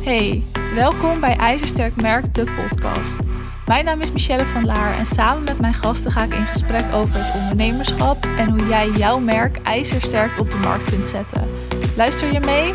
Hey, 0.00 0.42
welkom 0.74 1.20
bij 1.20 1.36
IJzersterk 1.36 2.00
Merk, 2.00 2.34
de 2.34 2.44
podcast. 2.44 3.18
Mijn 3.66 3.84
naam 3.84 4.00
is 4.00 4.12
Michelle 4.12 4.44
van 4.44 4.64
Laar 4.64 4.98
en 4.98 5.06
samen 5.06 5.44
met 5.44 5.60
mijn 5.60 5.74
gasten 5.74 6.12
ga 6.12 6.22
ik 6.22 6.34
in 6.34 6.44
gesprek 6.44 6.84
over 6.94 7.24
het 7.24 7.34
ondernemerschap 7.40 8.24
en 8.38 8.50
hoe 8.50 8.68
jij 8.68 8.90
jouw 8.90 9.18
merk 9.18 9.56
ijzersterk 9.56 10.38
op 10.38 10.50
de 10.50 10.56
markt 10.56 10.90
kunt 10.90 11.06
zetten. 11.06 11.48
Luister 11.96 12.32
je 12.32 12.40
mee? 12.40 12.74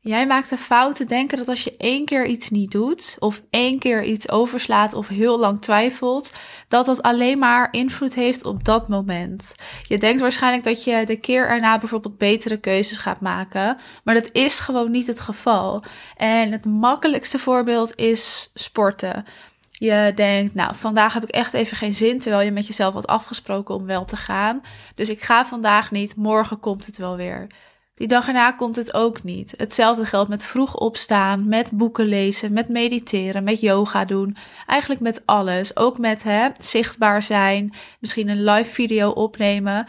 Jij 0.00 0.26
maakt 0.26 0.50
de 0.50 0.58
fout 0.58 0.96
te 0.96 1.04
denken 1.04 1.38
dat 1.38 1.48
als 1.48 1.64
je 1.64 1.76
één 1.76 2.04
keer 2.04 2.26
iets 2.26 2.50
niet 2.50 2.70
doet, 2.70 3.16
of 3.18 3.42
één 3.50 3.78
keer 3.78 4.04
iets 4.04 4.28
overslaat 4.28 4.94
of 4.94 5.08
heel 5.08 5.38
lang 5.38 5.60
twijfelt, 5.60 6.32
dat 6.68 6.86
dat 6.86 7.02
alleen 7.02 7.38
maar 7.38 7.68
invloed 7.70 8.14
heeft 8.14 8.44
op 8.44 8.64
dat 8.64 8.88
moment. 8.88 9.54
Je 9.82 9.98
denkt 9.98 10.20
waarschijnlijk 10.20 10.64
dat 10.64 10.84
je 10.84 11.02
de 11.06 11.16
keer 11.16 11.48
erna 11.48 11.78
bijvoorbeeld 11.78 12.18
betere 12.18 12.56
keuzes 12.56 12.96
gaat 12.96 13.20
maken, 13.20 13.76
maar 14.04 14.14
dat 14.14 14.32
is 14.32 14.60
gewoon 14.60 14.90
niet 14.90 15.06
het 15.06 15.20
geval. 15.20 15.84
En 16.16 16.52
het 16.52 16.64
makkelijkste 16.64 17.38
voorbeeld 17.38 17.96
is 17.96 18.50
sporten. 18.54 19.24
Je 19.70 20.12
denkt, 20.14 20.54
nou, 20.54 20.74
vandaag 20.74 21.14
heb 21.14 21.22
ik 21.22 21.28
echt 21.28 21.54
even 21.54 21.76
geen 21.76 21.94
zin, 21.94 22.20
terwijl 22.20 22.44
je 22.44 22.50
met 22.50 22.66
jezelf 22.66 22.94
had 22.94 23.06
afgesproken 23.06 23.74
om 23.74 23.86
wel 23.86 24.04
te 24.04 24.16
gaan. 24.16 24.62
Dus 24.94 25.08
ik 25.08 25.22
ga 25.22 25.46
vandaag 25.46 25.90
niet, 25.90 26.16
morgen 26.16 26.60
komt 26.60 26.86
het 26.86 26.96
wel 26.96 27.16
weer. 27.16 27.46
Die 27.94 28.08
dag 28.08 28.26
erna 28.26 28.52
komt 28.52 28.76
het 28.76 28.94
ook 28.94 29.22
niet. 29.22 29.54
Hetzelfde 29.56 30.04
geldt 30.04 30.28
met 30.28 30.44
vroeg 30.44 30.76
opstaan, 30.76 31.48
met 31.48 31.70
boeken 31.70 32.06
lezen, 32.06 32.52
met 32.52 32.68
mediteren, 32.68 33.44
met 33.44 33.60
yoga 33.60 34.04
doen. 34.04 34.36
Eigenlijk 34.66 35.00
met 35.00 35.22
alles. 35.24 35.76
Ook 35.76 35.98
met 35.98 36.22
hè, 36.22 36.48
zichtbaar 36.60 37.22
zijn, 37.22 37.74
misschien 37.98 38.28
een 38.28 38.44
live 38.44 38.70
video 38.70 39.10
opnemen 39.10 39.86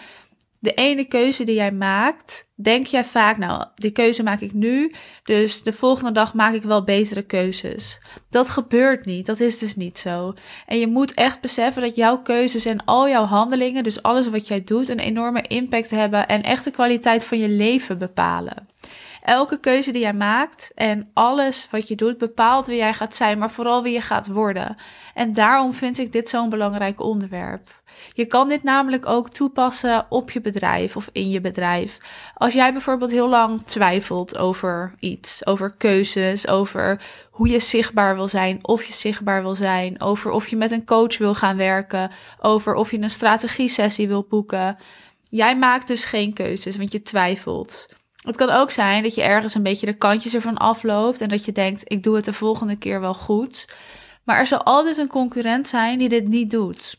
de 0.65 0.73
ene 0.73 1.05
keuze 1.05 1.43
die 1.43 1.55
jij 1.55 1.71
maakt, 1.71 2.51
denk 2.55 2.85
jij 2.85 3.05
vaak, 3.05 3.37
nou, 3.37 3.65
die 3.75 3.91
keuze 3.91 4.23
maak 4.23 4.39
ik 4.39 4.53
nu, 4.53 4.93
dus 5.23 5.63
de 5.63 5.73
volgende 5.73 6.11
dag 6.11 6.33
maak 6.33 6.53
ik 6.53 6.63
wel 6.63 6.83
betere 6.83 7.21
keuzes. 7.21 7.99
Dat 8.29 8.49
gebeurt 8.49 9.05
niet, 9.05 9.25
dat 9.25 9.39
is 9.39 9.57
dus 9.57 9.75
niet 9.75 9.97
zo. 9.97 10.33
En 10.65 10.79
je 10.79 10.87
moet 10.87 11.13
echt 11.13 11.41
beseffen 11.41 11.81
dat 11.81 11.95
jouw 11.95 12.21
keuzes 12.21 12.65
en 12.65 12.85
al 12.85 13.09
jouw 13.09 13.25
handelingen, 13.25 13.83
dus 13.83 14.01
alles 14.01 14.29
wat 14.29 14.47
jij 14.47 14.63
doet, 14.63 14.89
een 14.89 14.99
enorme 14.99 15.41
impact 15.41 15.89
hebben 15.89 16.27
en 16.27 16.43
echt 16.43 16.63
de 16.63 16.71
kwaliteit 16.71 17.25
van 17.25 17.37
je 17.37 17.49
leven 17.49 17.97
bepalen. 17.97 18.67
Elke 19.21 19.59
keuze 19.59 19.91
die 19.91 20.01
jij 20.01 20.13
maakt 20.13 20.71
en 20.75 21.09
alles 21.13 21.67
wat 21.71 21.87
je 21.87 21.95
doet 21.95 22.17
bepaalt 22.17 22.67
wie 22.67 22.77
jij 22.77 22.93
gaat 22.93 23.15
zijn, 23.15 23.37
maar 23.37 23.51
vooral 23.51 23.83
wie 23.83 23.93
je 23.93 24.01
gaat 24.01 24.27
worden. 24.27 24.75
En 25.13 25.33
daarom 25.33 25.73
vind 25.73 25.97
ik 25.97 26.11
dit 26.11 26.29
zo'n 26.29 26.49
belangrijk 26.49 27.01
onderwerp. 27.01 27.83
Je 28.13 28.25
kan 28.25 28.49
dit 28.49 28.63
namelijk 28.63 29.05
ook 29.05 29.29
toepassen 29.29 30.05
op 30.09 30.31
je 30.31 30.41
bedrijf 30.41 30.95
of 30.95 31.09
in 31.11 31.29
je 31.29 31.41
bedrijf. 31.41 31.97
Als 32.33 32.53
jij 32.53 32.71
bijvoorbeeld 32.71 33.11
heel 33.11 33.29
lang 33.29 33.65
twijfelt 33.65 34.37
over 34.37 34.93
iets, 34.99 35.45
over 35.45 35.71
keuzes, 35.71 36.47
over 36.47 37.01
hoe 37.31 37.49
je 37.49 37.59
zichtbaar 37.59 38.15
wil 38.15 38.27
zijn, 38.27 38.59
of 38.61 38.83
je 38.83 38.93
zichtbaar 38.93 39.41
wil 39.41 39.55
zijn, 39.55 40.01
over 40.01 40.31
of 40.31 40.47
je 40.47 40.55
met 40.55 40.71
een 40.71 40.85
coach 40.85 41.17
wil 41.17 41.35
gaan 41.35 41.57
werken, 41.57 42.11
over 42.39 42.73
of 42.73 42.91
je 42.91 42.99
een 42.99 43.09
strategie-sessie 43.09 44.07
wil 44.07 44.25
boeken. 44.29 44.77
Jij 45.29 45.57
maakt 45.57 45.87
dus 45.87 46.05
geen 46.05 46.33
keuzes, 46.33 46.77
want 46.77 46.91
je 46.91 47.01
twijfelt. 47.01 47.87
Het 48.25 48.35
kan 48.35 48.49
ook 48.49 48.71
zijn 48.71 49.03
dat 49.03 49.15
je 49.15 49.21
ergens 49.21 49.55
een 49.55 49.63
beetje 49.63 49.85
de 49.85 49.97
kantjes 49.97 50.35
ervan 50.35 50.57
afloopt 50.57 51.21
en 51.21 51.29
dat 51.29 51.45
je 51.45 51.51
denkt: 51.51 51.83
ik 51.85 52.03
doe 52.03 52.15
het 52.15 52.25
de 52.25 52.33
volgende 52.33 52.75
keer 52.75 52.99
wel 52.99 53.13
goed. 53.13 53.67
Maar 54.23 54.37
er 54.37 54.47
zal 54.47 54.63
altijd 54.63 54.97
een 54.97 55.07
concurrent 55.07 55.67
zijn 55.67 55.97
die 55.97 56.09
dit 56.09 56.27
niet 56.27 56.51
doet. 56.51 56.97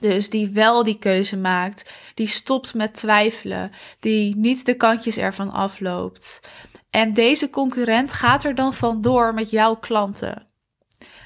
Dus 0.00 0.30
die 0.30 0.50
wel 0.50 0.82
die 0.82 0.98
keuze 0.98 1.36
maakt, 1.36 1.92
die 2.14 2.26
stopt 2.26 2.74
met 2.74 2.94
twijfelen, 2.94 3.70
die 4.00 4.36
niet 4.36 4.66
de 4.66 4.74
kantjes 4.74 5.16
ervan 5.16 5.52
afloopt. 5.52 6.40
En 6.90 7.12
deze 7.12 7.50
concurrent 7.50 8.12
gaat 8.12 8.44
er 8.44 8.54
dan 8.54 8.74
vandoor 8.74 9.34
met 9.34 9.50
jouw 9.50 9.76
klanten. 9.76 10.46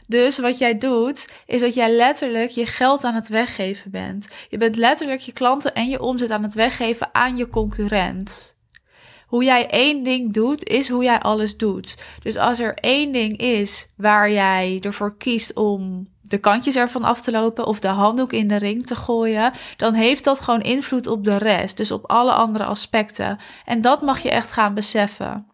Dus 0.06 0.38
wat 0.38 0.58
jij 0.58 0.78
doet, 0.78 1.30
is 1.46 1.60
dat 1.60 1.74
jij 1.74 1.90
letterlijk 1.90 2.50
je 2.50 2.66
geld 2.66 3.04
aan 3.04 3.14
het 3.14 3.28
weggeven 3.28 3.90
bent. 3.90 4.28
Je 4.48 4.58
bent 4.58 4.76
letterlijk 4.76 5.20
je 5.20 5.32
klanten 5.32 5.74
en 5.74 5.88
je 5.88 6.00
omzet 6.00 6.30
aan 6.30 6.42
het 6.42 6.54
weggeven 6.54 7.08
aan 7.12 7.36
je 7.36 7.48
concurrent. 7.48 8.58
Hoe 9.26 9.44
jij 9.44 9.66
één 9.66 10.02
ding 10.02 10.32
doet, 10.32 10.64
is 10.68 10.88
hoe 10.88 11.04
jij 11.04 11.20
alles 11.20 11.56
doet. 11.56 11.94
Dus 12.22 12.36
als 12.36 12.58
er 12.58 12.74
één 12.74 13.12
ding 13.12 13.36
is 13.36 13.92
waar 13.96 14.30
jij 14.30 14.78
ervoor 14.82 15.16
kiest 15.16 15.54
om 15.54 16.08
de 16.30 16.38
kantjes 16.38 16.76
ervan 16.76 17.04
af 17.04 17.20
te 17.20 17.30
lopen 17.30 17.66
of 17.66 17.80
de 17.80 17.88
handdoek 17.88 18.32
in 18.32 18.48
de 18.48 18.56
ring 18.56 18.86
te 18.86 18.94
gooien, 18.94 19.52
dan 19.76 19.94
heeft 19.94 20.24
dat 20.24 20.40
gewoon 20.40 20.60
invloed 20.60 21.06
op 21.06 21.24
de 21.24 21.36
rest, 21.36 21.76
dus 21.76 21.90
op 21.90 22.10
alle 22.10 22.32
andere 22.32 22.64
aspecten. 22.64 23.38
En 23.64 23.80
dat 23.80 24.02
mag 24.02 24.18
je 24.18 24.30
echt 24.30 24.52
gaan 24.52 24.74
beseffen. 24.74 25.46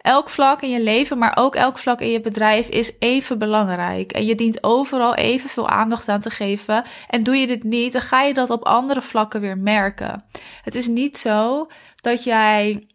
Elk 0.00 0.30
vlak 0.30 0.62
in 0.62 0.70
je 0.70 0.82
leven, 0.82 1.18
maar 1.18 1.36
ook 1.36 1.54
elk 1.54 1.78
vlak 1.78 2.00
in 2.00 2.10
je 2.10 2.20
bedrijf 2.20 2.68
is 2.68 2.92
even 2.98 3.38
belangrijk. 3.38 4.12
En 4.12 4.26
je 4.26 4.34
dient 4.34 4.64
overal 4.64 5.14
evenveel 5.14 5.68
aandacht 5.68 6.08
aan 6.08 6.20
te 6.20 6.30
geven. 6.30 6.84
En 7.08 7.22
doe 7.22 7.36
je 7.36 7.46
dit 7.46 7.62
niet, 7.62 7.92
dan 7.92 8.02
ga 8.02 8.22
je 8.22 8.34
dat 8.34 8.50
op 8.50 8.64
andere 8.64 9.02
vlakken 9.02 9.40
weer 9.40 9.58
merken. 9.58 10.24
Het 10.62 10.74
is 10.74 10.86
niet 10.86 11.18
zo 11.18 11.66
dat 12.00 12.24
jij 12.24 12.86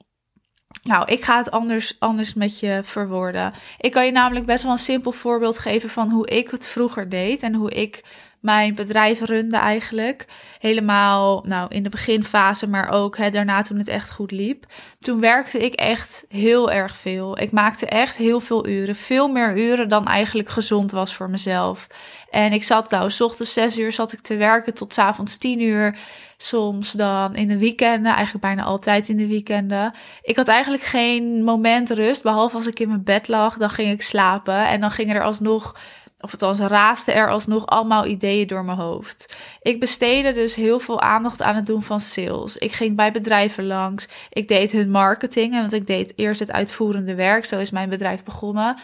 nou, 0.82 1.06
ik 1.12 1.24
ga 1.24 1.38
het 1.38 1.52
anders, 1.52 1.96
anders 2.00 2.34
met 2.34 2.60
je 2.60 2.80
verwoorden. 2.84 3.54
Ik 3.80 3.92
kan 3.92 4.06
je 4.06 4.12
namelijk 4.12 4.46
best 4.46 4.64
wel 4.64 4.72
een 4.72 4.78
simpel 4.78 5.12
voorbeeld 5.12 5.60
geven 5.60 5.90
van 5.90 6.10
hoe 6.10 6.28
ik 6.28 6.50
het 6.50 6.68
vroeger 6.68 7.10
deed 7.10 7.44
en 7.44 7.54
hoe 7.54 7.72
ik 7.72 8.04
mijn 8.44 8.76
bedrijf 8.76 9.22
runde 9.22 9.58
eigenlijk. 9.58 10.26
Helemaal 10.60 11.44
nou, 11.46 11.68
in 11.70 11.84
de 11.84 11.90
beginfase, 11.90 12.68
maar 12.68 12.90
ook 12.90 13.18
hè, 13.18 13.30
daarna 13.30 13.62
toen 13.62 13.78
het 13.78 13.88
echt 13.88 14.12
goed 14.12 14.32
liep. 14.32 14.66
Toen 15.00 15.20
werkte 15.20 15.60
ik 15.60 15.74
echt 15.74 16.26
heel 16.30 16.72
erg 16.72 16.98
veel. 16.98 17.40
Ik 17.40 17.52
maakte 17.52 17.86
echt 17.86 18.18
heel 18.18 18.40
veel 18.40 18.68
uren. 18.68 18.96
Veel 18.96 19.28
meer 19.28 19.58
uren 19.58 19.90
dan 19.90 20.08
eigenlijk 20.08 20.50
gezond 20.50 20.92
was 20.92 21.16
voor 21.16 21.30
mezelf. 21.30 21.88
En 22.30 22.54
ik 22.54 22.64
zat 22.64 22.90
nou, 22.90 23.12
s 23.12 23.22
ochtends 23.22 23.54
zes 23.54 23.78
uur 23.78 23.92
zat 23.92 24.14
ik 24.14 24.20
te 24.20 24.36
werken 24.36 24.74
tot 24.74 24.94
s 24.94 24.98
avonds 24.98 25.38
tien 25.38 25.62
uur. 25.62 25.98
Soms 26.38 26.92
dan 26.92 27.36
in 27.36 27.48
de 27.48 27.58
weekenden, 27.58 28.14
eigenlijk 28.14 28.46
bijna 28.46 28.64
altijd 28.64 29.10
in 29.10 29.18
de 29.18 29.28
weekenden. 29.28 29.94
Ik 30.22 30.36
had 30.36 30.48
eigenlijk 30.48 30.84
geen 30.84 31.44
moment 31.44 31.90
rust, 31.90 32.24
behalve 32.24 32.56
als 32.56 32.68
ik 32.68 32.80
in 32.80 32.88
mijn 32.88 33.04
bed 33.04 33.28
lag, 33.28 33.58
dan 33.58 33.70
ging 33.70 33.92
ik 33.92 34.02
slapen. 34.02 34.68
En 34.68 34.82
dan 34.82 34.92
gingen 34.92 35.16
er 35.16 35.24
alsnog 35.24 35.76
of 36.24 36.32
althans 36.32 36.60
raasde 36.60 37.12
er 37.12 37.30
alsnog 37.30 37.66
allemaal 37.66 38.06
ideeën 38.06 38.48
door 38.48 38.66
mijn 38.66 38.78
hoofd. 38.78 39.36
Ik 39.62 39.80
besteedde 39.80 40.32
dus 40.32 40.56
heel 40.56 40.80
veel 40.80 41.02
aandacht 41.02 41.42
aan 41.42 41.56
het 41.56 41.66
doen 41.66 41.84
van 41.84 42.00
sales. 42.00 42.58
Ik 42.58 42.72
ging 42.72 42.96
bij 42.96 43.12
bedrijven 43.12 43.66
langs. 43.66 44.08
Ik 44.30 44.48
deed 44.48 44.72
hun 44.72 44.92
marketing, 44.92 45.54
want 45.54 45.74
ik 45.74 45.88
deed 45.88 46.14
eerst 46.16 46.40
het 46.40 46.52
uitvoerende 46.52 47.16
werk. 47.16 47.46
Zo 47.46 47.60
is 47.60 47.72
mijn 47.72 47.90
bedrijf 47.90 48.24
begonnen. 48.24 48.78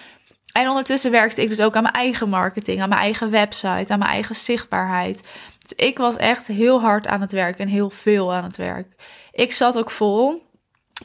En 0.51 0.69
ondertussen 0.69 1.11
werkte 1.11 1.41
ik 1.41 1.49
dus 1.49 1.61
ook 1.61 1.75
aan 1.75 1.83
mijn 1.83 1.93
eigen 1.93 2.29
marketing, 2.29 2.81
aan 2.81 2.89
mijn 2.89 3.01
eigen 3.01 3.29
website, 3.29 3.93
aan 3.93 3.99
mijn 3.99 4.11
eigen 4.11 4.35
zichtbaarheid. 4.35 5.23
Dus 5.59 5.73
ik 5.87 5.97
was 5.97 6.17
echt 6.17 6.47
heel 6.47 6.81
hard 6.81 7.07
aan 7.07 7.21
het 7.21 7.31
werk 7.31 7.59
en 7.59 7.67
heel 7.67 7.89
veel 7.89 8.33
aan 8.33 8.43
het 8.43 8.57
werk. 8.57 8.87
Ik 9.31 9.51
zat 9.51 9.77
ook 9.77 9.91
vol. 9.91 10.48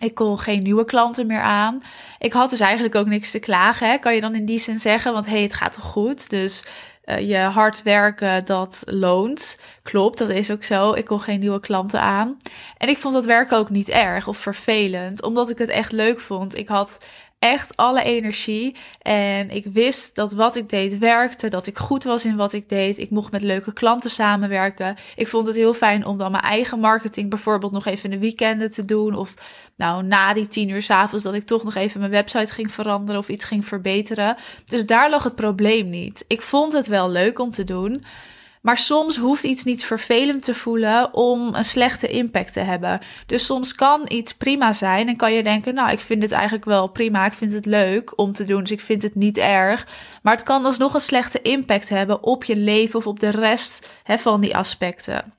Ik 0.01 0.15
kon 0.15 0.39
geen 0.39 0.63
nieuwe 0.63 0.85
klanten 0.85 1.27
meer 1.27 1.41
aan. 1.41 1.83
Ik 2.19 2.33
had 2.33 2.51
dus 2.51 2.61
eigenlijk 2.61 2.95
ook 2.95 3.07
niks 3.07 3.31
te 3.31 3.39
klagen, 3.39 3.89
hè? 3.89 3.99
kan 3.99 4.15
je 4.15 4.21
dan 4.21 4.35
in 4.35 4.47
die 4.47 4.59
zin 4.59 4.79
zeggen. 4.79 5.13
Want 5.13 5.27
hey, 5.27 5.43
het 5.43 5.55
gaat 5.55 5.73
toch 5.73 5.85
goed? 5.85 6.31
Dus 6.31 6.65
uh, 7.05 7.29
je 7.29 7.37
hard 7.37 7.83
werken, 7.83 8.45
dat 8.45 8.83
loont. 8.87 9.61
Klopt, 9.83 10.19
dat 10.19 10.29
is 10.29 10.51
ook 10.51 10.65
zo. 10.65 10.93
Ik 10.93 11.05
kon 11.05 11.21
geen 11.21 11.41
nieuwe 11.41 11.61
klanten 11.61 12.01
aan. 12.01 12.37
En 12.79 12.89
ik 12.89 12.99
vond 12.99 13.15
dat 13.15 13.25
werken 13.25 13.57
ook 13.57 13.71
niet 13.71 13.89
erg 13.89 14.29
of 14.29 14.39
vervelend, 14.39 15.23
omdat 15.23 15.51
ik 15.51 15.59
het 15.59 15.69
echt 15.69 15.93
leuk 15.93 16.21
vond. 16.21 16.57
Ik 16.57 16.69
had 16.69 17.07
echt 17.45 17.77
alle 17.77 18.03
energie. 18.03 18.77
En 19.03 19.51
ik 19.51 19.65
wist 19.73 20.15
dat 20.15 20.33
wat 20.33 20.57
ik 20.57 20.69
deed 20.69 20.99
werkte, 20.99 21.49
dat 21.49 21.67
ik 21.67 21.79
goed 21.79 22.05
was 22.05 22.25
in 22.25 22.37
wat 22.37 22.53
ik 22.53 22.69
deed. 22.69 22.99
Ik 22.99 23.11
mocht 23.11 23.33
met 23.33 23.43
leuke 23.43 23.73
klanten 23.73 24.11
samenwerken. 24.11 24.97
Ik 25.17 25.29
vond 25.29 25.47
het 25.47 25.57
heel 25.57 25.75
fijn 25.75 26.07
om 26.07 26.19
dan 26.19 26.31
mijn 26.31 26.43
eigen 26.43 26.81
marketing 26.81 27.31
bijvoorbeeld 27.31 27.73
nog 27.73 27.87
even 27.87 28.05
in 28.05 28.11
de 28.11 28.19
weekenden 28.19 28.71
te 28.71 28.85
doen. 28.85 29.15
Of 29.15 29.35
nou, 29.77 30.03
na 30.03 30.33
die 30.33 30.49
tien 30.49 30.69
uur 30.69 30.83
s'avonds 30.83 31.25
dat 31.25 31.35
ik 31.35 31.47
toch 31.47 31.65
nog 31.65 31.75
even 31.75 32.01
mijn 32.01 32.13
website 32.13 32.53
ging 32.53 32.73
veranderen 32.73 33.21
of 33.21 33.29
iets 33.29 33.45
ging 33.45 33.67
verbeteren. 33.67 34.37
Dus 34.65 34.87
daar 34.87 35.11
lag 35.11 35.23
het 35.23 35.35
probleem 35.35 35.91
niet. 35.91 36.25
Ik 36.29 36.43
vond 36.43 36.73
het 36.73 36.87
wel 36.87 37.11
leuk 37.11 37.39
om 37.39 37.51
te 37.51 37.65
doen. 37.65 38.05
Maar 38.65 38.79
soms 38.79 39.17
hoeft 39.17 39.45
iets 39.45 39.65
niet 39.65 39.85
vervelend 39.85 40.45
te 40.45 40.55
voelen 40.55 41.15
om 41.15 41.55
een 41.55 41.65
slechte 41.65 42.09
impact 42.09 42.53
te 42.53 42.61
hebben. 42.61 43.01
Dus 43.27 43.47
soms 43.47 43.75
kan 43.75 44.03
iets 44.09 44.35
prima 44.35 44.73
zijn 44.73 45.09
en 45.09 45.17
kan 45.17 45.33
je 45.33 45.43
denken, 45.43 45.75
nou, 45.75 45.91
ik 45.91 46.01
vind 46.01 46.23
het 46.23 46.33
eigenlijk 46.33 46.65
wel 46.65 46.89
prima, 46.89 47.27
ik 47.27 47.33
vind 47.33 47.53
het 47.53 47.67
leuk 47.67 48.19
om 48.19 48.33
te 48.33 48.45
doen, 48.45 48.61
dus 48.61 48.71
ik 48.71 48.81
vind 48.81 49.03
het 49.03 49.15
niet 49.15 49.39
erg. 49.39 49.87
Maar 50.23 50.35
het 50.35 50.43
kan 50.43 50.65
alsnog 50.65 50.95
een 50.95 51.01
slechte 51.01 51.43
impact 51.43 51.89
hebben 51.89 52.23
op 52.23 52.45
je 52.45 52.57
leven 52.57 52.99
of 52.99 53.07
op 53.07 53.21
de 53.21 53.29
rest 53.31 53.91
hè, 54.03 54.19
van 54.19 54.41
die 54.41 54.57
aspecten. 54.57 55.35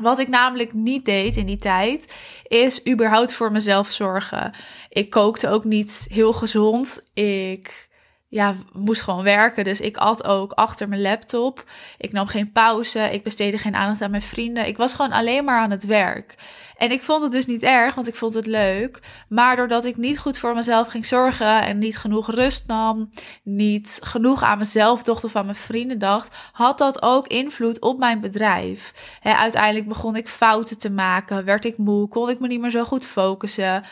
Wat 0.00 0.18
ik 0.18 0.28
namelijk 0.28 0.72
niet 0.72 1.04
deed 1.04 1.36
in 1.36 1.46
die 1.46 1.58
tijd, 1.58 2.12
is 2.46 2.86
überhaupt 2.86 3.32
voor 3.32 3.52
mezelf 3.52 3.90
zorgen. 3.90 4.52
Ik 4.88 5.10
kookte 5.10 5.48
ook 5.48 5.64
niet 5.64 6.06
heel 6.10 6.32
gezond. 6.32 7.10
Ik 7.14 7.87
ja, 8.28 8.54
moest 8.72 9.02
gewoon 9.02 9.22
werken. 9.22 9.64
Dus 9.64 9.80
ik 9.80 9.96
at 9.96 10.24
ook 10.24 10.52
achter 10.52 10.88
mijn 10.88 11.00
laptop. 11.00 11.64
Ik 11.98 12.12
nam 12.12 12.26
geen 12.26 12.52
pauze. 12.52 13.00
Ik 13.00 13.22
besteedde 13.22 13.58
geen 13.58 13.74
aandacht 13.74 14.02
aan 14.02 14.10
mijn 14.10 14.22
vrienden. 14.22 14.66
Ik 14.66 14.76
was 14.76 14.94
gewoon 14.94 15.12
alleen 15.12 15.44
maar 15.44 15.60
aan 15.60 15.70
het 15.70 15.84
werk. 15.84 16.34
En 16.76 16.90
ik 16.90 17.02
vond 17.02 17.22
het 17.22 17.32
dus 17.32 17.46
niet 17.46 17.62
erg, 17.62 17.94
want 17.94 18.08
ik 18.08 18.16
vond 18.16 18.34
het 18.34 18.46
leuk. 18.46 19.00
Maar 19.28 19.56
doordat 19.56 19.84
ik 19.84 19.96
niet 19.96 20.18
goed 20.18 20.38
voor 20.38 20.54
mezelf 20.54 20.88
ging 20.88 21.06
zorgen 21.06 21.62
en 21.62 21.78
niet 21.78 21.98
genoeg 21.98 22.30
rust 22.30 22.66
nam, 22.66 23.10
niet 23.42 23.98
genoeg 24.02 24.42
aan 24.42 24.58
mezelf 24.58 25.02
dacht 25.02 25.24
of 25.24 25.36
aan 25.36 25.44
mijn 25.44 25.56
vrienden 25.56 25.98
dacht, 25.98 26.36
had 26.52 26.78
dat 26.78 27.02
ook 27.02 27.26
invloed 27.26 27.80
op 27.80 27.98
mijn 27.98 28.20
bedrijf. 28.20 28.92
uiteindelijk 29.22 29.88
begon 29.88 30.16
ik 30.16 30.28
fouten 30.28 30.78
te 30.78 30.90
maken, 30.90 31.44
werd 31.44 31.64
ik 31.64 31.78
moe, 31.78 32.08
kon 32.08 32.28
ik 32.28 32.40
me 32.40 32.46
niet 32.46 32.60
meer 32.60 32.70
zo 32.70 32.84
goed 32.84 33.04
focussen. 33.04 33.84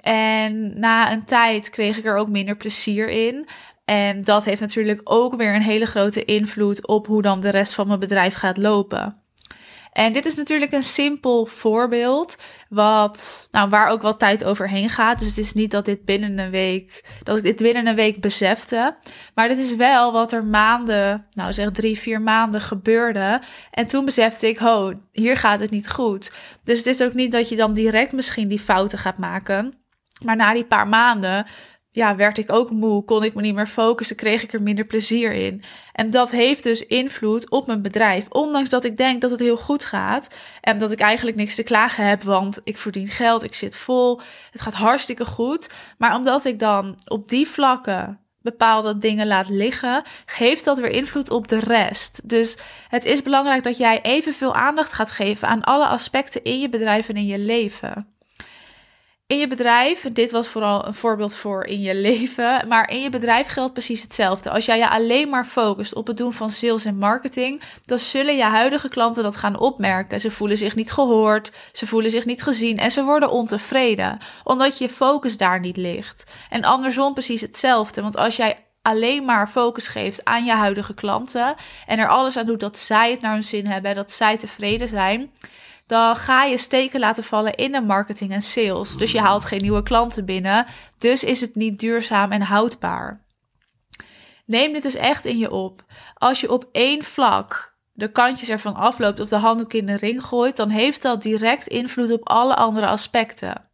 En 0.00 0.78
na 0.80 1.12
een 1.12 1.24
tijd 1.24 1.70
kreeg 1.70 1.98
ik 1.98 2.04
er 2.04 2.16
ook 2.16 2.28
minder 2.28 2.56
plezier 2.56 3.08
in. 3.08 3.48
En 3.88 4.24
dat 4.24 4.44
heeft 4.44 4.60
natuurlijk 4.60 5.00
ook 5.04 5.36
weer 5.36 5.54
een 5.54 5.62
hele 5.62 5.86
grote 5.86 6.24
invloed 6.24 6.86
op 6.86 7.06
hoe 7.06 7.22
dan 7.22 7.40
de 7.40 7.50
rest 7.50 7.74
van 7.74 7.86
mijn 7.86 7.98
bedrijf 7.98 8.34
gaat 8.34 8.56
lopen. 8.56 9.22
En 9.92 10.12
dit 10.12 10.26
is 10.26 10.34
natuurlijk 10.34 10.72
een 10.72 10.82
simpel 10.82 11.46
voorbeeld, 11.46 12.36
wat, 12.68 13.48
nou, 13.52 13.68
waar 13.68 13.88
ook 13.88 14.02
wat 14.02 14.18
tijd 14.18 14.44
overheen 14.44 14.90
gaat. 14.90 15.18
Dus 15.18 15.28
het 15.28 15.38
is 15.38 15.52
niet 15.52 15.70
dat 15.70 15.84
dit 15.84 16.04
binnen 16.04 16.38
een 16.38 16.50
week, 16.50 17.04
dat 17.22 17.36
ik 17.36 17.42
dit 17.42 17.56
binnen 17.56 17.86
een 17.86 17.94
week 17.94 18.20
besefte. 18.20 18.96
Maar 19.34 19.48
dit 19.48 19.58
is 19.58 19.76
wel 19.76 20.12
wat 20.12 20.32
er 20.32 20.44
maanden, 20.44 21.26
nou 21.30 21.52
zeg 21.52 21.70
drie, 21.70 21.98
vier 21.98 22.20
maanden 22.20 22.60
gebeurde. 22.60 23.40
En 23.70 23.86
toen 23.86 24.04
besefte 24.04 24.48
ik, 24.48 24.58
ho, 24.58 24.92
hier 25.12 25.36
gaat 25.36 25.60
het 25.60 25.70
niet 25.70 25.90
goed. 25.90 26.32
Dus 26.64 26.78
het 26.78 26.86
is 26.86 27.02
ook 27.02 27.14
niet 27.14 27.32
dat 27.32 27.48
je 27.48 27.56
dan 27.56 27.72
direct 27.72 28.12
misschien 28.12 28.48
die 28.48 28.58
fouten 28.58 28.98
gaat 28.98 29.18
maken. 29.18 29.74
Maar 30.24 30.36
na 30.36 30.52
die 30.52 30.64
paar 30.64 30.88
maanden 30.88 31.46
ja, 31.98 32.16
werd 32.16 32.38
ik 32.38 32.52
ook 32.52 32.70
moe, 32.70 33.04
kon 33.04 33.24
ik 33.24 33.34
me 33.34 33.42
niet 33.42 33.54
meer 33.54 33.66
focussen, 33.66 34.16
kreeg 34.16 34.42
ik 34.42 34.52
er 34.52 34.62
minder 34.62 34.84
plezier 34.84 35.32
in. 35.32 35.62
En 35.92 36.10
dat 36.10 36.30
heeft 36.30 36.62
dus 36.62 36.86
invloed 36.86 37.50
op 37.50 37.66
mijn 37.66 37.82
bedrijf. 37.82 38.26
Ondanks 38.28 38.70
dat 38.70 38.84
ik 38.84 38.96
denk 38.96 39.20
dat 39.20 39.30
het 39.30 39.40
heel 39.40 39.56
goed 39.56 39.84
gaat 39.84 40.34
en 40.60 40.78
dat 40.78 40.92
ik 40.92 41.00
eigenlijk 41.00 41.36
niks 41.36 41.54
te 41.54 41.62
klagen 41.62 42.06
heb, 42.06 42.22
want 42.22 42.60
ik 42.64 42.78
verdien 42.78 43.08
geld, 43.08 43.42
ik 43.42 43.54
zit 43.54 43.76
vol, 43.76 44.20
het 44.50 44.60
gaat 44.60 44.74
hartstikke 44.74 45.24
goed. 45.24 45.70
Maar 45.98 46.16
omdat 46.16 46.44
ik 46.44 46.58
dan 46.58 46.98
op 47.04 47.28
die 47.28 47.48
vlakken 47.48 48.20
bepaalde 48.42 48.98
dingen 48.98 49.26
laat 49.26 49.48
liggen, 49.48 50.02
geeft 50.26 50.64
dat 50.64 50.78
weer 50.78 50.90
invloed 50.90 51.30
op 51.30 51.48
de 51.48 51.58
rest. 51.58 52.28
Dus 52.28 52.58
het 52.88 53.04
is 53.04 53.22
belangrijk 53.22 53.62
dat 53.62 53.78
jij 53.78 54.02
evenveel 54.02 54.54
aandacht 54.54 54.92
gaat 54.92 55.10
geven 55.10 55.48
aan 55.48 55.62
alle 55.62 55.86
aspecten 55.86 56.44
in 56.44 56.60
je 56.60 56.68
bedrijf 56.68 57.08
en 57.08 57.16
in 57.16 57.26
je 57.26 57.38
leven 57.38 58.17
in 59.28 59.38
je 59.38 59.46
bedrijf, 59.46 60.06
dit 60.12 60.30
was 60.30 60.48
vooral 60.48 60.86
een 60.86 60.94
voorbeeld 60.94 61.34
voor 61.34 61.64
in 61.64 61.80
je 61.80 61.94
leven, 61.94 62.68
maar 62.68 62.90
in 62.90 63.00
je 63.00 63.10
bedrijf 63.10 63.46
geldt 63.46 63.72
precies 63.72 64.02
hetzelfde. 64.02 64.50
Als 64.50 64.66
jij 64.66 64.78
je 64.78 64.88
alleen 64.88 65.28
maar 65.28 65.44
focust 65.44 65.94
op 65.94 66.06
het 66.06 66.16
doen 66.16 66.32
van 66.32 66.50
sales 66.50 66.84
en 66.84 66.98
marketing, 66.98 67.62
dan 67.84 67.98
zullen 67.98 68.36
je 68.36 68.42
huidige 68.42 68.88
klanten 68.88 69.22
dat 69.22 69.36
gaan 69.36 69.58
opmerken. 69.58 70.20
Ze 70.20 70.30
voelen 70.30 70.56
zich 70.56 70.74
niet 70.74 70.92
gehoord, 70.92 71.52
ze 71.72 71.86
voelen 71.86 72.10
zich 72.10 72.24
niet 72.24 72.42
gezien 72.42 72.78
en 72.78 72.90
ze 72.90 73.04
worden 73.04 73.30
ontevreden, 73.30 74.18
omdat 74.44 74.78
je 74.78 74.88
focus 74.88 75.36
daar 75.36 75.60
niet 75.60 75.76
ligt. 75.76 76.30
En 76.50 76.64
andersom 76.64 77.12
precies 77.12 77.40
hetzelfde, 77.40 78.02
want 78.02 78.16
als 78.16 78.36
jij 78.36 78.64
alleen 78.82 79.24
maar 79.24 79.48
focus 79.48 79.88
geeft 79.88 80.24
aan 80.24 80.44
je 80.44 80.52
huidige 80.52 80.94
klanten 80.94 81.54
en 81.86 81.98
er 81.98 82.08
alles 82.08 82.36
aan 82.36 82.46
doet 82.46 82.60
dat 82.60 82.78
zij 82.78 83.10
het 83.10 83.20
naar 83.20 83.32
hun 83.32 83.42
zin 83.42 83.66
hebben, 83.66 83.94
dat 83.94 84.12
zij 84.12 84.38
tevreden 84.38 84.88
zijn, 84.88 85.30
dan 85.88 86.16
ga 86.16 86.44
je 86.44 86.58
steken 86.58 87.00
laten 87.00 87.24
vallen 87.24 87.54
in 87.54 87.72
de 87.72 87.80
marketing 87.80 88.32
en 88.32 88.42
sales. 88.42 88.96
Dus 88.96 89.12
je 89.12 89.20
haalt 89.20 89.44
geen 89.44 89.62
nieuwe 89.62 89.82
klanten 89.82 90.24
binnen. 90.24 90.66
Dus 90.98 91.24
is 91.24 91.40
het 91.40 91.54
niet 91.54 91.78
duurzaam 91.78 92.32
en 92.32 92.42
houdbaar. 92.42 93.24
Neem 94.44 94.72
dit 94.72 94.82
dus 94.82 94.94
echt 94.94 95.24
in 95.24 95.38
je 95.38 95.50
op. 95.50 95.84
Als 96.14 96.40
je 96.40 96.50
op 96.50 96.68
één 96.72 97.02
vlak 97.04 97.76
de 97.92 98.12
kantjes 98.12 98.48
ervan 98.48 98.74
afloopt 98.74 99.20
of 99.20 99.28
de 99.28 99.36
handdoek 99.36 99.72
in 99.72 99.86
de 99.86 99.96
ring 99.96 100.22
gooit, 100.24 100.56
dan 100.56 100.68
heeft 100.68 101.02
dat 101.02 101.22
direct 101.22 101.66
invloed 101.66 102.12
op 102.12 102.28
alle 102.28 102.54
andere 102.54 102.86
aspecten. 102.86 103.67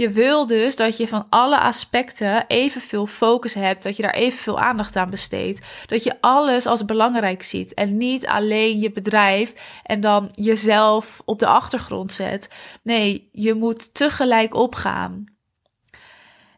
Je 0.00 0.10
wil 0.10 0.46
dus 0.46 0.76
dat 0.76 0.96
je 0.96 1.08
van 1.08 1.26
alle 1.30 1.58
aspecten 1.58 2.44
evenveel 2.46 3.06
focus 3.06 3.54
hebt, 3.54 3.82
dat 3.82 3.96
je 3.96 4.02
daar 4.02 4.14
evenveel 4.14 4.58
aandacht 4.58 4.96
aan 4.96 5.10
besteedt, 5.10 5.66
dat 5.86 6.02
je 6.04 6.16
alles 6.20 6.66
als 6.66 6.84
belangrijk 6.84 7.42
ziet 7.42 7.74
en 7.74 7.96
niet 7.96 8.26
alleen 8.26 8.80
je 8.80 8.92
bedrijf 8.92 9.80
en 9.84 10.00
dan 10.00 10.26
jezelf 10.30 11.22
op 11.24 11.38
de 11.38 11.46
achtergrond 11.46 12.12
zet. 12.12 12.50
Nee, 12.82 13.28
je 13.32 13.54
moet 13.54 13.94
tegelijk 13.94 14.54
opgaan. 14.54 15.24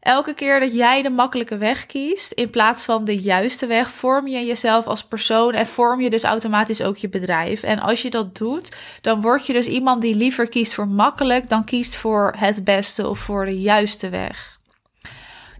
Elke 0.02 0.34
keer 0.34 0.60
dat 0.60 0.74
jij 0.74 1.02
de 1.02 1.10
makkelijke 1.10 1.56
weg 1.56 1.86
kiest 1.86 2.32
in 2.32 2.50
plaats 2.50 2.82
van 2.84 3.04
de 3.04 3.20
juiste 3.20 3.66
weg, 3.66 3.90
vorm 3.90 4.26
je 4.28 4.44
jezelf 4.44 4.86
als 4.86 5.04
persoon 5.04 5.52
en 5.52 5.66
vorm 5.66 6.00
je 6.00 6.10
dus 6.10 6.24
automatisch 6.24 6.82
ook 6.82 6.96
je 6.96 7.08
bedrijf. 7.08 7.62
En 7.62 7.78
als 7.78 8.02
je 8.02 8.10
dat 8.10 8.36
doet, 8.36 8.76
dan 9.00 9.20
word 9.20 9.46
je 9.46 9.52
dus 9.52 9.66
iemand 9.66 10.02
die 10.02 10.14
liever 10.14 10.48
kiest 10.48 10.74
voor 10.74 10.88
makkelijk 10.88 11.48
dan 11.48 11.64
kiest 11.64 11.96
voor 11.96 12.34
het 12.36 12.64
beste 12.64 13.08
of 13.08 13.18
voor 13.18 13.44
de 13.44 13.60
juiste 13.60 14.08
weg. 14.08 14.60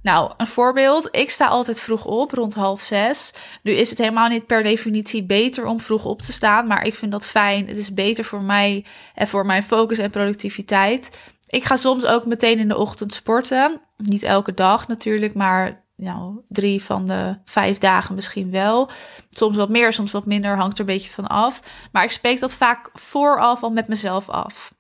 Nou, 0.03 0.33
een 0.37 0.47
voorbeeld. 0.47 1.09
Ik 1.11 1.31
sta 1.31 1.47
altijd 1.47 1.81
vroeg 1.81 2.05
op, 2.05 2.33
rond 2.33 2.55
half 2.55 2.81
zes. 2.81 3.33
Nu 3.63 3.73
is 3.73 3.91
het 3.91 3.99
helemaal 3.99 4.29
niet 4.29 4.47
per 4.47 4.63
definitie 4.63 5.23
beter 5.25 5.67
om 5.67 5.81
vroeg 5.81 6.05
op 6.05 6.23
te 6.23 6.33
staan, 6.33 6.67
maar 6.67 6.85
ik 6.85 6.95
vind 6.95 7.13
dat 7.13 7.27
fijn. 7.27 7.69
Het 7.69 7.77
is 7.77 7.95
beter 7.95 8.25
voor 8.25 8.43
mij 8.43 8.85
en 9.15 9.29
voor 9.29 9.47
mijn 9.47 9.63
focus 9.63 9.99
en 9.99 10.11
productiviteit. 10.11 11.19
Ik 11.53 11.65
ga 11.65 11.77
soms 11.77 12.07
ook 12.07 12.27
meteen 12.27 12.59
in 12.59 12.69
de 12.69 12.77
ochtend 12.77 13.15
sporten. 13.15 13.81
Niet 13.97 14.23
elke 14.23 14.55
dag 14.55 14.89
natuurlijk, 14.89 15.35
maar 15.35 15.85
nou, 15.97 16.41
drie 16.49 16.83
van 16.83 17.07
de 17.07 17.39
vijf 17.45 17.79
dagen 17.79 18.15
misschien 18.15 18.51
wel. 18.51 18.91
Soms 19.31 19.57
wat 19.57 19.69
meer, 19.69 19.93
soms 19.93 20.13
wat 20.13 20.27
minder, 20.27 20.57
hangt 20.57 20.75
er 20.75 20.81
een 20.81 20.87
beetje 20.87 21.11
van 21.11 21.27
af. 21.27 21.61
Maar 21.93 22.05
ik 22.05 22.11
spreek 22.11 22.41
dat 22.41 22.55
vaak 22.55 22.91
vooraf 22.93 23.63
al 23.63 23.71
met 23.71 23.89
mezelf 23.89 24.29
af. 24.29 24.75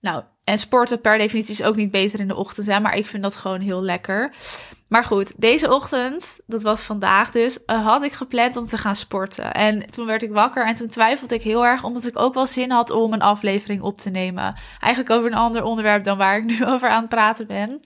Nou, 0.00 0.22
en 0.44 0.58
sporten 0.58 1.00
per 1.00 1.18
definitie 1.18 1.52
is 1.52 1.62
ook 1.62 1.76
niet 1.76 1.90
beter 1.90 2.20
in 2.20 2.28
de 2.28 2.36
ochtend, 2.36 2.66
hè, 2.66 2.80
maar 2.80 2.96
ik 2.96 3.06
vind 3.06 3.22
dat 3.22 3.34
gewoon 3.34 3.60
heel 3.60 3.82
lekker. 3.82 4.34
Maar 4.88 5.04
goed, 5.04 5.40
deze 5.40 5.74
ochtend, 5.74 6.40
dat 6.46 6.62
was 6.62 6.82
vandaag 6.82 7.30
dus, 7.30 7.58
uh, 7.66 7.86
had 7.86 8.02
ik 8.02 8.12
gepland 8.12 8.56
om 8.56 8.64
te 8.64 8.78
gaan 8.78 8.96
sporten. 8.96 9.52
En 9.54 9.90
toen 9.90 10.06
werd 10.06 10.22
ik 10.22 10.30
wakker 10.30 10.66
en 10.66 10.74
toen 10.74 10.88
twijfelde 10.88 11.34
ik 11.34 11.42
heel 11.42 11.66
erg, 11.66 11.84
omdat 11.84 12.06
ik 12.06 12.18
ook 12.18 12.34
wel 12.34 12.46
zin 12.46 12.70
had 12.70 12.90
om 12.90 13.12
een 13.12 13.22
aflevering 13.22 13.82
op 13.82 13.98
te 13.98 14.10
nemen. 14.10 14.54
Eigenlijk 14.80 15.14
over 15.14 15.30
een 15.30 15.38
ander 15.38 15.62
onderwerp 15.62 16.04
dan 16.04 16.18
waar 16.18 16.38
ik 16.38 16.44
nu 16.44 16.64
over 16.72 16.88
aan 16.88 17.00
het 17.00 17.08
praten 17.08 17.46
ben. 17.46 17.80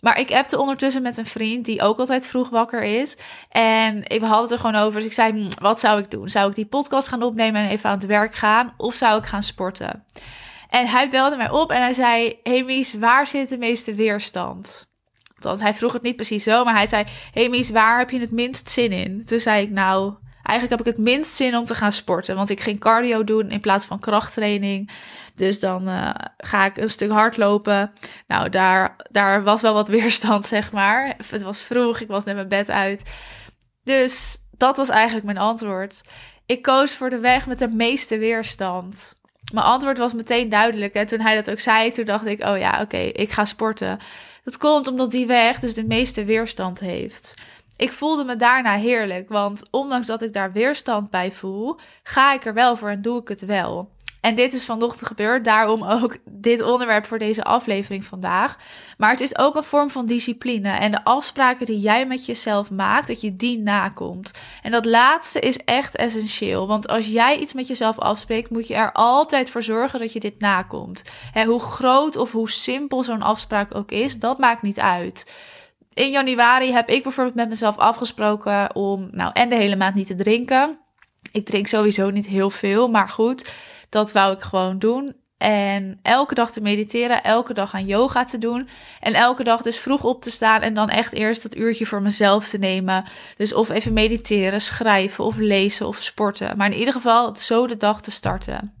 Maar 0.00 0.18
ik 0.18 0.32
appte 0.32 0.58
ondertussen 0.58 1.02
met 1.02 1.16
een 1.16 1.26
vriend 1.26 1.64
die 1.64 1.82
ook 1.82 1.98
altijd 1.98 2.26
vroeg 2.26 2.48
wakker 2.48 2.82
is. 2.82 3.16
En 3.50 4.00
we 4.00 4.26
hadden 4.26 4.42
het 4.42 4.52
er 4.52 4.58
gewoon 4.58 4.82
over. 4.82 4.94
Dus 4.94 5.04
ik 5.08 5.12
zei, 5.12 5.32
hm, 5.32 5.62
wat 5.62 5.80
zou 5.80 6.00
ik 6.00 6.10
doen? 6.10 6.28
Zou 6.28 6.48
ik 6.48 6.54
die 6.54 6.66
podcast 6.66 7.08
gaan 7.08 7.22
opnemen 7.22 7.62
en 7.62 7.68
even 7.68 7.90
aan 7.90 7.96
het 7.96 8.06
werk 8.06 8.34
gaan? 8.34 8.74
Of 8.76 8.94
zou 8.94 9.18
ik 9.18 9.26
gaan 9.26 9.42
sporten? 9.42 10.04
En 10.68 10.86
hij 10.86 11.08
belde 11.08 11.36
mij 11.36 11.50
op 11.50 11.70
en 11.70 11.80
hij 11.80 11.94
zei, 11.94 12.38
hey 12.42 12.64
Mies, 12.64 12.94
waar 12.94 13.26
zit 13.26 13.48
de 13.48 13.58
meeste 13.58 13.94
weerstand? 13.94 14.89
Want 15.42 15.60
hij 15.60 15.74
vroeg 15.74 15.92
het 15.92 16.02
niet 16.02 16.16
precies 16.16 16.44
zo, 16.44 16.64
maar 16.64 16.74
hij 16.74 16.86
zei: 16.86 17.04
Hey 17.32 17.48
Mies, 17.48 17.70
waar 17.70 17.98
heb 17.98 18.10
je 18.10 18.20
het 18.20 18.30
minst 18.30 18.68
zin 18.70 18.92
in? 18.92 19.24
Toen 19.24 19.40
zei 19.40 19.62
ik: 19.62 19.70
Nou, 19.70 20.14
eigenlijk 20.42 20.70
heb 20.70 20.88
ik 20.88 20.96
het 20.96 21.04
minst 21.04 21.34
zin 21.34 21.56
om 21.56 21.64
te 21.64 21.74
gaan 21.74 21.92
sporten. 21.92 22.36
Want 22.36 22.50
ik 22.50 22.60
ging 22.60 22.80
cardio 22.80 23.24
doen 23.24 23.50
in 23.50 23.60
plaats 23.60 23.86
van 23.86 23.98
krachttraining. 23.98 24.90
Dus 25.34 25.60
dan 25.60 25.88
uh, 25.88 26.10
ga 26.36 26.64
ik 26.64 26.76
een 26.76 26.88
stuk 26.88 27.10
hardlopen. 27.10 27.92
Nou, 28.26 28.48
daar, 28.48 28.96
daar 29.10 29.42
was 29.42 29.60
wel 29.60 29.74
wat 29.74 29.88
weerstand, 29.98 30.46
zeg 30.46 30.72
maar. 30.72 31.14
Het 31.30 31.42
was 31.42 31.60
vroeg, 31.62 32.00
ik 32.00 32.08
was 32.08 32.24
net 32.24 32.34
mijn 32.34 32.48
bed 32.48 32.70
uit. 32.70 33.10
Dus 33.84 34.38
dat 34.56 34.76
was 34.76 34.88
eigenlijk 34.88 35.26
mijn 35.26 35.38
antwoord. 35.38 36.02
Ik 36.46 36.62
koos 36.62 36.94
voor 36.94 37.10
de 37.10 37.18
weg 37.18 37.46
met 37.46 37.58
de 37.58 37.68
meeste 37.68 38.18
weerstand. 38.18 39.18
Mijn 39.52 39.66
antwoord 39.66 39.98
was 39.98 40.14
meteen 40.14 40.48
duidelijk. 40.48 40.94
En 40.94 41.06
toen 41.06 41.20
hij 41.20 41.34
dat 41.34 41.50
ook 41.50 41.60
zei, 41.60 41.92
toen 41.92 42.04
dacht 42.04 42.26
ik: 42.26 42.44
Oh 42.44 42.58
ja, 42.58 42.80
oké, 42.80 42.96
ik 42.96 43.30
ga 43.30 43.44
sporten. 43.44 43.98
Dat 44.44 44.56
komt 44.56 44.88
omdat 44.88 45.10
die 45.10 45.26
weg 45.26 45.60
dus 45.60 45.74
de 45.74 45.84
meeste 45.84 46.24
weerstand 46.24 46.80
heeft. 46.80 47.34
Ik 47.76 47.92
voelde 47.92 48.24
me 48.24 48.36
daarna 48.36 48.76
heerlijk, 48.76 49.28
want 49.28 49.68
ondanks 49.70 50.06
dat 50.06 50.22
ik 50.22 50.32
daar 50.32 50.52
weerstand 50.52 51.10
bij 51.10 51.32
voel, 51.32 51.78
ga 52.02 52.34
ik 52.34 52.44
er 52.44 52.54
wel 52.54 52.76
voor 52.76 52.88
en 52.88 53.02
doe 53.02 53.20
ik 53.20 53.28
het 53.28 53.40
wel. 53.40 53.90
En 54.20 54.34
dit 54.34 54.52
is 54.52 54.64
vanochtend 54.64 55.06
gebeurd, 55.06 55.44
daarom 55.44 55.84
ook 55.84 56.16
dit 56.24 56.62
onderwerp 56.62 57.06
voor 57.06 57.18
deze 57.18 57.44
aflevering 57.44 58.04
vandaag. 58.04 58.56
Maar 58.98 59.10
het 59.10 59.20
is 59.20 59.38
ook 59.38 59.56
een 59.56 59.64
vorm 59.64 59.90
van 59.90 60.06
discipline 60.06 60.70
en 60.70 60.90
de 60.90 61.04
afspraken 61.04 61.66
die 61.66 61.78
jij 61.78 62.06
met 62.06 62.26
jezelf 62.26 62.70
maakt, 62.70 63.06
dat 63.06 63.20
je 63.20 63.36
die 63.36 63.58
nakomt. 63.58 64.30
En 64.62 64.70
dat 64.70 64.84
laatste 64.84 65.40
is 65.40 65.56
echt 65.56 65.96
essentieel, 65.96 66.66
want 66.66 66.88
als 66.88 67.06
jij 67.06 67.38
iets 67.38 67.52
met 67.52 67.66
jezelf 67.66 67.98
afspreekt, 67.98 68.50
moet 68.50 68.66
je 68.66 68.74
er 68.74 68.92
altijd 68.92 69.50
voor 69.50 69.62
zorgen 69.62 69.98
dat 69.98 70.12
je 70.12 70.20
dit 70.20 70.40
nakomt. 70.40 71.02
He, 71.32 71.44
hoe 71.44 71.60
groot 71.60 72.16
of 72.16 72.32
hoe 72.32 72.50
simpel 72.50 73.02
zo'n 73.02 73.22
afspraak 73.22 73.74
ook 73.74 73.90
is, 73.90 74.18
dat 74.18 74.38
maakt 74.38 74.62
niet 74.62 74.80
uit. 74.80 75.32
In 75.94 76.10
januari 76.10 76.72
heb 76.72 76.88
ik 76.88 77.02
bijvoorbeeld 77.02 77.36
met 77.36 77.48
mezelf 77.48 77.78
afgesproken 77.78 78.74
om, 78.74 79.08
nou, 79.10 79.30
en 79.32 79.48
de 79.48 79.54
hele 79.54 79.76
maand 79.76 79.94
niet 79.94 80.06
te 80.06 80.14
drinken. 80.14 80.78
Ik 81.32 81.46
drink 81.46 81.66
sowieso 81.66 82.10
niet 82.10 82.26
heel 82.26 82.50
veel, 82.50 82.88
maar 82.88 83.08
goed. 83.08 83.50
Dat 83.88 84.12
wou 84.12 84.34
ik 84.34 84.40
gewoon 84.40 84.78
doen. 84.78 85.14
En 85.38 85.98
elke 86.02 86.34
dag 86.34 86.50
te 86.50 86.60
mediteren, 86.60 87.22
elke 87.22 87.54
dag 87.54 87.74
aan 87.74 87.86
yoga 87.86 88.24
te 88.24 88.38
doen. 88.38 88.68
En 89.00 89.14
elke 89.14 89.44
dag 89.44 89.62
dus 89.62 89.78
vroeg 89.78 90.04
op 90.04 90.22
te 90.22 90.30
staan 90.30 90.60
en 90.60 90.74
dan 90.74 90.88
echt 90.90 91.12
eerst 91.12 91.42
dat 91.42 91.56
uurtje 91.56 91.86
voor 91.86 92.02
mezelf 92.02 92.48
te 92.48 92.58
nemen. 92.58 93.04
Dus 93.36 93.54
of 93.54 93.70
even 93.70 93.92
mediteren, 93.92 94.60
schrijven 94.60 95.24
of 95.24 95.36
lezen 95.36 95.86
of 95.86 95.96
sporten. 95.96 96.56
Maar 96.56 96.70
in 96.70 96.78
ieder 96.78 96.92
geval 96.92 97.36
zo 97.36 97.66
de 97.66 97.76
dag 97.76 98.02
te 98.02 98.10
starten. 98.10 98.74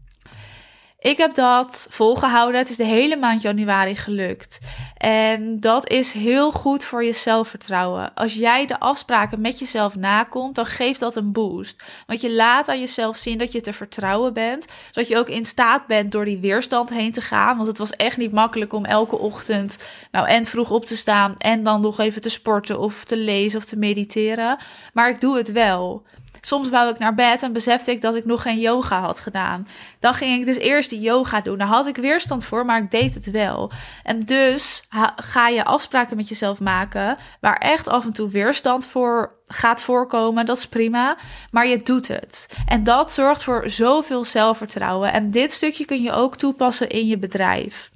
Ik 0.98 1.16
heb 1.16 1.34
dat 1.34 1.86
volgehouden. 1.90 2.60
Het 2.60 2.70
is 2.70 2.76
de 2.76 2.84
hele 2.84 3.16
maand 3.16 3.42
januari 3.42 3.96
gelukt. 3.96 4.58
En 5.00 5.60
dat 5.60 5.88
is 5.88 6.12
heel 6.12 6.52
goed 6.52 6.84
voor 6.84 7.04
je 7.04 7.12
zelfvertrouwen. 7.12 8.14
Als 8.14 8.34
jij 8.34 8.66
de 8.66 8.80
afspraken 8.80 9.40
met 9.40 9.58
jezelf 9.58 9.96
nakomt, 9.96 10.54
dan 10.54 10.66
geeft 10.66 11.00
dat 11.00 11.16
een 11.16 11.32
boost. 11.32 11.82
Want 12.06 12.20
je 12.20 12.32
laat 12.32 12.68
aan 12.68 12.80
jezelf 12.80 13.16
zien 13.16 13.38
dat 13.38 13.52
je 13.52 13.60
te 13.60 13.72
vertrouwen 13.72 14.32
bent. 14.32 14.66
Dat 14.92 15.08
je 15.08 15.16
ook 15.16 15.28
in 15.28 15.46
staat 15.46 15.86
bent 15.86 16.12
door 16.12 16.24
die 16.24 16.38
weerstand 16.38 16.90
heen 16.90 17.12
te 17.12 17.20
gaan. 17.20 17.56
Want 17.56 17.68
het 17.68 17.78
was 17.78 17.96
echt 17.96 18.16
niet 18.16 18.32
makkelijk 18.32 18.72
om 18.72 18.84
elke 18.84 19.18
ochtend 19.18 19.78
nou 20.10 20.28
en 20.28 20.44
vroeg 20.44 20.70
op 20.70 20.86
te 20.86 20.96
staan 20.96 21.34
en 21.38 21.64
dan 21.64 21.80
nog 21.80 21.98
even 21.98 22.20
te 22.20 22.28
sporten 22.28 22.78
of 22.78 23.04
te 23.04 23.16
lezen 23.16 23.58
of 23.58 23.64
te 23.64 23.78
mediteren. 23.78 24.58
Maar 24.92 25.10
ik 25.10 25.20
doe 25.20 25.36
het 25.36 25.52
wel. 25.52 26.02
Soms 26.40 26.68
wou 26.68 26.90
ik 26.90 26.98
naar 26.98 27.14
bed 27.14 27.42
en 27.42 27.52
besefte 27.52 27.90
ik 27.90 28.00
dat 28.00 28.14
ik 28.14 28.24
nog 28.24 28.42
geen 28.42 28.58
yoga 28.58 29.00
had 29.00 29.20
gedaan. 29.20 29.68
Dan 29.98 30.14
ging 30.14 30.40
ik 30.40 30.46
dus 30.46 30.56
eerst 30.56 30.90
die 30.90 31.00
yoga 31.00 31.40
doen. 31.40 31.58
Daar 31.58 31.66
had 31.66 31.86
ik 31.86 31.96
weerstand 31.96 32.44
voor, 32.44 32.64
maar 32.64 32.82
ik 32.82 32.90
deed 32.90 33.14
het 33.14 33.30
wel. 33.30 33.70
En 34.02 34.20
dus 34.20 34.86
ga 35.16 35.48
je 35.48 35.64
afspraken 35.64 36.16
met 36.16 36.28
jezelf 36.28 36.60
maken 36.60 37.16
waar 37.40 37.56
echt 37.56 37.88
af 37.88 38.04
en 38.04 38.12
toe 38.12 38.28
weerstand 38.28 38.86
voor 38.86 39.38
gaat 39.46 39.82
voorkomen. 39.82 40.46
Dat 40.46 40.58
is 40.58 40.68
prima, 40.68 41.16
maar 41.50 41.66
je 41.66 41.82
doet 41.82 42.08
het. 42.08 42.48
En 42.66 42.84
dat 42.84 43.12
zorgt 43.12 43.42
voor 43.42 43.70
zoveel 43.70 44.24
zelfvertrouwen. 44.24 45.12
En 45.12 45.30
dit 45.30 45.52
stukje 45.52 45.84
kun 45.84 46.02
je 46.02 46.12
ook 46.12 46.36
toepassen 46.36 46.88
in 46.88 47.06
je 47.06 47.18
bedrijf. 47.18 47.90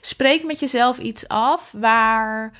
Spreek 0.00 0.44
met 0.44 0.60
jezelf 0.60 0.98
iets 0.98 1.28
af 1.28 1.72
waar 1.76 2.52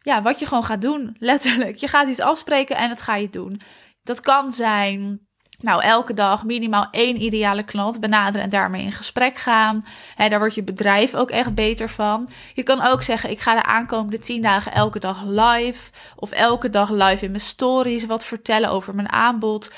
ja, 0.00 0.22
wat 0.22 0.38
je 0.38 0.46
gewoon 0.46 0.64
gaat 0.64 0.80
doen. 0.80 1.16
Letterlijk. 1.18 1.76
Je 1.76 1.88
gaat 1.88 2.08
iets 2.08 2.20
afspreken 2.20 2.76
en 2.76 2.90
het 2.90 3.02
ga 3.02 3.16
je 3.16 3.30
doen. 3.30 3.60
Dat 4.08 4.20
kan 4.20 4.52
zijn, 4.52 5.20
nou, 5.60 5.82
elke 5.82 6.14
dag 6.14 6.44
minimaal 6.44 6.88
één 6.90 7.22
ideale 7.22 7.62
klant 7.62 8.00
benaderen 8.00 8.42
en 8.42 8.50
daarmee 8.50 8.82
in 8.82 8.92
gesprek 8.92 9.36
gaan. 9.36 9.84
He, 10.14 10.28
daar 10.28 10.38
wordt 10.38 10.54
je 10.54 10.62
bedrijf 10.62 11.14
ook 11.14 11.30
echt 11.30 11.54
beter 11.54 11.90
van. 11.90 12.28
Je 12.54 12.62
kan 12.62 12.80
ook 12.82 13.02
zeggen, 13.02 13.30
ik 13.30 13.40
ga 13.40 13.54
de 13.54 13.62
aankomende 13.62 14.18
tien 14.18 14.42
dagen 14.42 14.72
elke 14.72 14.98
dag 14.98 15.24
live. 15.24 15.90
Of 16.16 16.30
elke 16.30 16.70
dag 16.70 16.90
live 16.90 17.24
in 17.24 17.30
mijn 17.30 17.42
stories 17.42 18.06
wat 18.06 18.24
vertellen 18.24 18.70
over 18.70 18.94
mijn 18.94 19.12
aanbod. 19.12 19.72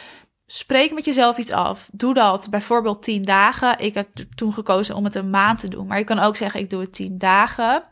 Spreek 0.47 0.93
met 0.93 1.05
jezelf 1.05 1.39
iets 1.39 1.53
af. 1.53 1.89
Doe 1.93 2.15
dat 2.15 2.51
bijvoorbeeld 2.51 3.03
tien 3.03 3.25
dagen. 3.25 3.79
Ik 3.79 3.95
heb 3.95 4.09
toen 4.35 4.53
gekozen 4.53 4.95
om 4.95 5.05
het 5.05 5.15
een 5.15 5.31
maand 5.31 5.61
te 5.61 5.69
doen. 5.69 5.87
Maar 5.87 5.99
je 5.99 6.05
kan 6.05 6.19
ook 6.19 6.37
zeggen, 6.37 6.61
ik 6.61 6.71
doe 6.71 6.81
het 6.81 6.95
tien 6.95 7.19
dagen. 7.19 7.83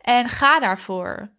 En 0.00 0.28
ga 0.28 0.60
daarvoor. 0.60 1.32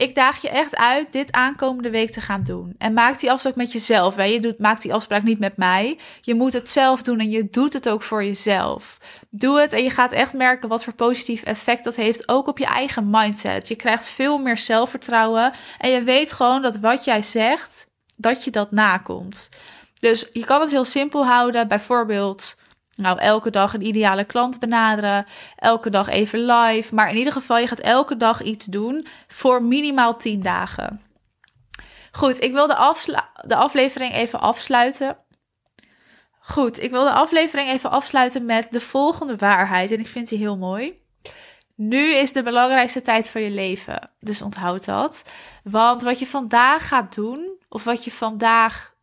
Ik 0.00 0.14
daag 0.14 0.42
je 0.42 0.48
echt 0.48 0.76
uit 0.76 1.12
dit 1.12 1.32
aankomende 1.32 1.90
week 1.90 2.10
te 2.10 2.20
gaan 2.20 2.42
doen. 2.42 2.74
En 2.78 2.92
maak 2.92 3.20
die 3.20 3.30
afspraak 3.30 3.54
met 3.54 3.72
jezelf. 3.72 4.16
Hè. 4.16 4.22
Je 4.22 4.40
doet, 4.40 4.58
maak 4.58 4.80
die 4.80 4.94
afspraak 4.94 5.22
niet 5.22 5.38
met 5.38 5.56
mij. 5.56 5.98
Je 6.20 6.34
moet 6.34 6.52
het 6.52 6.68
zelf 6.68 7.02
doen 7.02 7.18
en 7.18 7.30
je 7.30 7.48
doet 7.50 7.72
het 7.72 7.88
ook 7.88 8.02
voor 8.02 8.24
jezelf. 8.24 8.98
Doe 9.30 9.60
het 9.60 9.72
en 9.72 9.82
je 9.82 9.90
gaat 9.90 10.12
echt 10.12 10.32
merken 10.32 10.68
wat 10.68 10.84
voor 10.84 10.92
positief 10.92 11.42
effect 11.42 11.84
dat 11.84 11.96
heeft. 11.96 12.28
Ook 12.28 12.46
op 12.46 12.58
je 12.58 12.66
eigen 12.66 13.10
mindset. 13.10 13.68
Je 13.68 13.76
krijgt 13.76 14.06
veel 14.06 14.38
meer 14.38 14.58
zelfvertrouwen. 14.58 15.52
En 15.78 15.90
je 15.90 16.02
weet 16.02 16.32
gewoon 16.32 16.62
dat 16.62 16.76
wat 16.76 17.04
jij 17.04 17.22
zegt, 17.22 17.86
dat 18.16 18.44
je 18.44 18.50
dat 18.50 18.70
nakomt. 18.70 19.48
Dus 19.98 20.28
je 20.32 20.44
kan 20.44 20.60
het 20.60 20.70
heel 20.70 20.84
simpel 20.84 21.26
houden. 21.26 21.68
Bijvoorbeeld 21.68 22.56
nou, 22.96 23.18
elke 23.18 23.50
dag 23.50 23.74
een 23.74 23.86
ideale 23.86 24.24
klant 24.24 24.58
benaderen. 24.58 25.26
Elke 25.56 25.90
dag 25.90 26.08
even 26.08 26.44
live. 26.44 26.94
Maar 26.94 27.10
in 27.10 27.16
ieder 27.16 27.32
geval, 27.32 27.58
je 27.58 27.66
gaat 27.66 27.80
elke 27.80 28.16
dag 28.16 28.42
iets 28.42 28.66
doen 28.66 29.06
voor 29.26 29.62
minimaal 29.62 30.16
10 30.16 30.42
dagen. 30.42 31.00
Goed, 32.12 32.42
ik 32.42 32.52
wil 32.52 32.66
de, 32.66 33.22
de 33.46 33.54
aflevering 33.54 34.12
even 34.12 34.40
afsluiten. 34.40 35.16
Goed, 36.40 36.82
ik 36.82 36.90
wil 36.90 37.04
de 37.04 37.12
aflevering 37.12 37.68
even 37.68 37.90
afsluiten 37.90 38.44
met 38.44 38.66
de 38.70 38.80
volgende 38.80 39.36
waarheid. 39.36 39.90
En 39.90 40.00
ik 40.00 40.08
vind 40.08 40.28
die 40.28 40.38
heel 40.38 40.56
mooi. 40.56 40.98
Nu 41.74 42.14
is 42.14 42.32
de 42.32 42.42
belangrijkste 42.42 43.02
tijd 43.02 43.28
van 43.28 43.42
je 43.42 43.50
leven. 43.50 44.10
Dus 44.18 44.42
onthoud 44.42 44.84
dat. 44.84 45.24
Want 45.64 46.02
wat 46.02 46.18
je 46.18 46.26
vandaag 46.26 46.88
gaat 46.88 47.14
doen, 47.14 47.58
of 47.68 47.84
wat 47.84 48.04
je 48.04 48.10
vandaag 48.10 48.94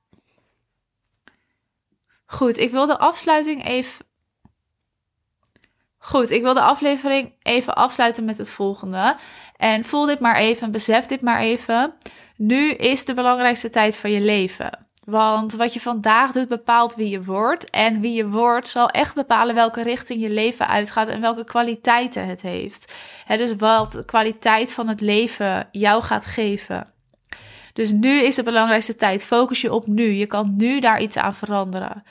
Goed, 2.29 2.57
ik 2.57 2.71
wil 2.71 2.85
de 2.85 2.97
afsluiting 2.97 3.65
even. 3.65 4.05
Goed, 5.97 6.31
ik 6.31 6.41
wil 6.41 6.53
de 6.53 6.61
aflevering 6.61 7.33
even 7.41 7.75
afsluiten 7.75 8.25
met 8.25 8.37
het 8.37 8.51
volgende. 8.51 9.15
En 9.55 9.83
voel 9.83 10.05
dit 10.05 10.19
maar 10.19 10.35
even, 10.35 10.71
besef 10.71 11.05
dit 11.05 11.21
maar 11.21 11.39
even. 11.39 11.93
Nu 12.35 12.71
is 12.71 13.05
de 13.05 13.13
belangrijkste 13.13 13.69
tijd 13.69 13.97
van 13.97 14.11
je 14.11 14.21
leven. 14.21 14.87
Want 15.03 15.53
wat 15.53 15.73
je 15.73 15.81
vandaag 15.81 16.31
doet 16.31 16.47
bepaalt 16.47 16.95
wie 16.95 17.09
je 17.09 17.23
wordt. 17.23 17.69
En 17.69 17.99
wie 17.99 18.13
je 18.13 18.27
wordt 18.27 18.67
zal 18.67 18.89
echt 18.89 19.15
bepalen 19.15 19.55
welke 19.55 19.83
richting 19.83 20.21
je 20.21 20.29
leven 20.29 20.67
uitgaat 20.67 21.07
en 21.07 21.21
welke 21.21 21.43
kwaliteiten 21.43 22.25
het 22.25 22.41
heeft. 22.41 22.93
He, 23.25 23.37
dus 23.37 23.55
wat 23.55 23.91
de 23.91 24.05
kwaliteit 24.05 24.73
van 24.73 24.87
het 24.87 25.01
leven 25.01 25.67
jou 25.71 26.03
gaat 26.03 26.25
geven. 26.25 26.96
Dus 27.77 27.91
nu 27.91 28.21
is 28.21 28.35
de 28.35 28.43
belangrijkste 28.43 28.95
tijd. 28.95 29.25
Focus 29.25 29.61
je 29.61 29.73
op 29.73 29.87
nu. 29.87 30.11
Je 30.11 30.25
kan 30.25 30.53
nu 30.55 30.79
daar 30.79 31.01
iets 31.01 31.17
aan 31.17 31.33
veranderen. 31.33 32.03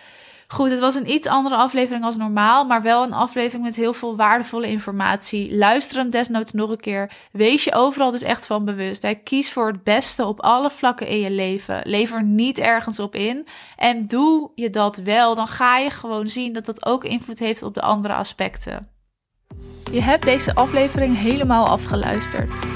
Goed, 0.49 0.71
het 0.71 0.81
was 0.81 0.95
een 0.95 1.11
iets 1.11 1.27
andere 1.27 1.55
aflevering 1.55 2.05
als 2.05 2.17
normaal, 2.17 2.65
maar 2.65 2.83
wel 2.83 3.03
een 3.03 3.13
aflevering 3.13 3.65
met 3.65 3.77
heel 3.77 3.93
veel 3.93 4.17
waardevolle 4.17 4.67
informatie. 4.67 5.57
Luister 5.57 5.97
hem 5.97 6.11
desnoods 6.11 6.53
nog 6.53 6.71
een 6.71 6.81
keer. 6.81 7.11
Wees 7.33 7.65
je 7.65 7.75
overal 7.75 8.11
dus 8.11 8.23
echt 8.23 8.47
van 8.47 8.65
bewust. 8.65 9.07
Kies 9.25 9.53
voor 9.53 9.67
het 9.67 9.83
beste 9.85 10.25
op 10.25 10.41
alle 10.41 10.71
vlakken 10.71 11.07
in 11.07 11.19
je 11.19 11.31
leven. 11.31 11.81
Lever 11.85 12.23
niet 12.23 12.59
ergens 12.59 12.99
op 12.99 13.15
in. 13.15 13.47
En 13.77 14.07
doe 14.07 14.51
je 14.55 14.71
dat 14.71 14.97
wel, 14.97 15.35
dan 15.35 15.49
ga 15.49 15.79
je 15.79 15.91
gewoon 15.91 16.29
zien 16.29 16.53
dat 16.53 16.67
dat 16.67 16.87
ook 16.87 17.05
invloed 17.05 17.39
heeft 17.39 17.63
op 17.63 17.75
de 17.75 17.83
andere 17.83 18.15
aspecten. 18.15 18.89
Je 19.91 20.03
hebt 20.03 20.25
deze 20.25 20.55
aflevering 20.55 21.19
helemaal 21.19 21.67
afgeluisterd. 21.67 22.76